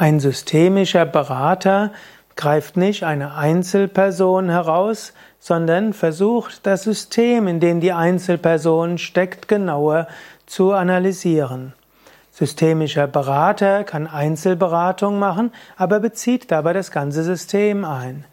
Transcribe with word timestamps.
Ein 0.00 0.18
systemischer 0.18 1.04
Berater 1.04 1.92
greift 2.34 2.78
nicht 2.78 3.04
eine 3.04 3.34
Einzelperson 3.34 4.48
heraus, 4.48 5.12
sondern 5.38 5.92
versucht, 5.92 6.64
das 6.64 6.84
System, 6.84 7.46
in 7.46 7.60
dem 7.60 7.80
die 7.80 7.92
Einzelperson 7.92 8.96
steckt, 8.96 9.46
genauer 9.46 10.08
zu 10.46 10.72
analysieren. 10.72 11.74
Systemischer 12.30 13.08
Berater 13.08 13.84
kann 13.84 14.06
Einzelberatung 14.06 15.18
machen, 15.18 15.52
aber 15.76 16.00
bezieht 16.00 16.50
dabei 16.50 16.72
das 16.72 16.92
ganze 16.92 17.22
System 17.22 17.84
ein. 17.84 18.24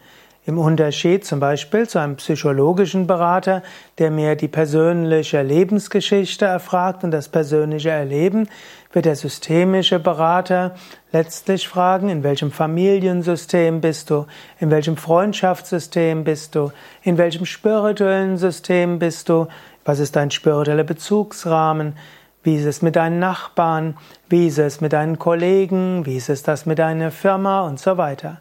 Im 0.48 0.60
Unterschied 0.60 1.26
zum 1.26 1.42
Beispiel 1.42 1.90
zu 1.90 2.00
einem 2.00 2.16
psychologischen 2.16 3.06
Berater, 3.06 3.64
der 3.98 4.12
mehr 4.12 4.38
die 4.38 4.48
persönliche 4.48 5.42
Lebensgeschichte 5.42 6.46
erfragt 6.46 7.04
und 7.04 7.12
das 7.12 7.28
persönliche 7.28 7.90
Erleben, 7.90 8.48
wird 8.94 9.04
der 9.04 9.18
systemische 9.18 10.00
Berater 10.00 10.76
letztlich 11.12 11.68
fragen, 11.68 12.08
in 12.08 12.24
welchem 12.24 12.54
Familiensystem 12.54 13.82
bist 13.82 14.10
du, 14.10 14.26
in 14.58 14.72
welchem 14.72 14.96
Freundschaftssystem 14.96 16.24
bist 16.24 16.56
du, 16.56 16.72
in 17.04 17.18
welchem 17.18 17.46
spirituellen 17.46 18.38
System 18.38 19.00
bist 19.00 19.28
du, 19.28 19.48
was 19.84 20.00
ist 20.00 20.16
dein 20.16 20.32
spiritueller 20.32 20.86
Bezugsrahmen, 20.86 21.98
wie 22.44 22.56
ist 22.56 22.66
es 22.66 22.82
mit 22.82 22.96
deinen 22.96 23.20
Nachbarn, 23.20 23.98
wie 24.30 24.48
ist 24.48 24.60
es 24.60 24.80
mit 24.80 24.94
deinen 24.94 25.20
Kollegen, 25.20 26.06
wie 26.06 26.16
ist 26.16 26.30
es 26.30 26.42
das 26.42 26.66
mit 26.66 26.80
deiner 26.80 27.12
Firma 27.12 27.68
und 27.68 27.82
so 27.82 27.98
weiter. 27.98 28.40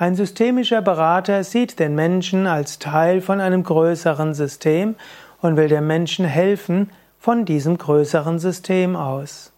Ein 0.00 0.14
systemischer 0.14 0.80
Berater 0.80 1.44
sieht 1.44 1.78
den 1.78 1.94
Menschen 1.94 2.46
als 2.46 2.78
Teil 2.78 3.20
von 3.20 3.38
einem 3.38 3.62
größeren 3.62 4.32
System 4.32 4.94
und 5.42 5.58
will 5.58 5.68
dem 5.68 5.86
Menschen 5.86 6.24
helfen 6.24 6.90
von 7.18 7.44
diesem 7.44 7.76
größeren 7.76 8.38
System 8.38 8.96
aus. 8.96 9.52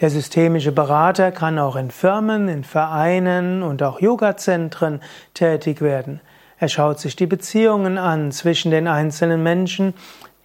Der 0.00 0.10
systemische 0.10 0.72
Berater 0.72 1.30
kann 1.30 1.60
auch 1.60 1.76
in 1.76 1.92
Firmen, 1.92 2.48
in 2.48 2.64
Vereinen 2.64 3.62
und 3.62 3.80
auch 3.84 4.00
Yogazentren 4.00 5.02
tätig 5.34 5.80
werden. 5.80 6.20
Er 6.58 6.66
schaut 6.68 6.98
sich 6.98 7.14
die 7.14 7.28
Beziehungen 7.28 7.96
an 7.96 8.32
zwischen 8.32 8.72
den 8.72 8.88
einzelnen 8.88 9.44
Menschen 9.44 9.94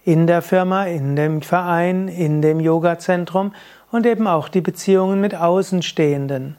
in 0.04 0.28
der 0.28 0.40
Firma, 0.40 0.84
in 0.84 1.16
dem 1.16 1.42
Verein, 1.42 2.06
in 2.06 2.42
dem 2.42 2.60
Yogazentrum 2.60 3.52
und 3.90 4.06
eben 4.06 4.28
auch 4.28 4.48
die 4.48 4.60
Beziehungen 4.60 5.20
mit 5.20 5.34
Außenstehenden. 5.34 6.56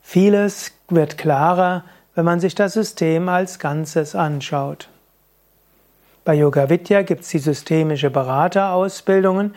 Vieles 0.00 0.72
wird 0.88 1.18
klarer, 1.18 1.84
wenn 2.16 2.24
man 2.24 2.40
sich 2.40 2.56
das 2.56 2.72
System 2.72 3.28
als 3.28 3.60
Ganzes 3.60 4.16
anschaut. 4.16 4.88
Bei 6.24 6.34
Yoga 6.34 6.68
Vidya 6.70 7.02
gibt 7.02 7.22
es 7.22 7.28
die 7.28 7.38
systemische 7.38 8.10
Beraterausbildungen, 8.10 9.54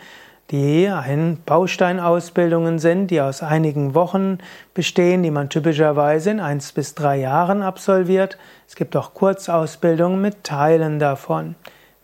die 0.50 0.86
ein 0.88 1.38
Bausteinausbildungen 1.46 2.78
sind, 2.78 3.08
die 3.08 3.20
aus 3.20 3.42
einigen 3.42 3.94
Wochen 3.94 4.38
bestehen, 4.74 5.22
die 5.22 5.30
man 5.30 5.48
typischerweise 5.48 6.30
in 6.30 6.40
eins 6.40 6.72
bis 6.72 6.94
drei 6.94 7.16
Jahren 7.16 7.62
absolviert. 7.62 8.36
Es 8.68 8.76
gibt 8.76 8.94
auch 8.94 9.14
Kurzausbildungen 9.14 10.20
mit 10.20 10.44
Teilen 10.44 10.98
davon. 10.98 11.54